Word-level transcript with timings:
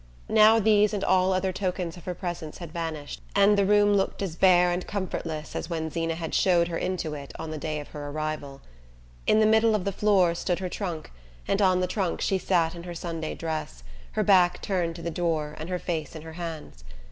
Now 0.29 0.57
these 0.59 0.95
and 0.95 1.03
all 1.03 1.31
other 1.31 1.53
tokens 1.53 1.95
of 1.95 2.05
her 2.05 2.15
presence 2.15 2.57
had 2.57 2.71
vanished, 2.71 3.21
and 3.35 3.55
the 3.55 3.67
room 3.67 3.93
looked 3.93 4.23
as 4.23 4.35
bare 4.35 4.71
and 4.71 4.87
comfortless 4.87 5.55
as 5.55 5.69
when 5.69 5.91
Zeena 5.91 6.15
had 6.15 6.33
shown 6.33 6.65
her 6.65 6.77
into 6.79 7.13
it 7.13 7.31
on 7.37 7.51
the 7.51 7.57
day 7.59 7.79
of 7.79 7.89
her 7.89 8.09
arrival. 8.09 8.61
In 9.27 9.39
the 9.39 9.45
middle 9.45 9.75
of 9.75 9.85
the 9.85 9.91
floor 9.91 10.33
stood 10.33 10.57
her 10.57 10.69
trunk, 10.69 11.11
and 11.47 11.61
on 11.61 11.81
the 11.81 11.85
trunk 11.85 12.19
she 12.19 12.39
sat 12.39 12.73
in 12.73 12.81
her 12.81 12.95
Sunday 12.95 13.35
dress, 13.35 13.83
her 14.13 14.23
back 14.23 14.59
turned 14.63 14.95
to 14.95 15.03
the 15.03 15.11
door 15.11 15.55
and 15.59 15.69
her 15.69 15.77
face 15.77 16.15
in 16.15 16.23
her 16.23 16.33
hands. 16.33 16.83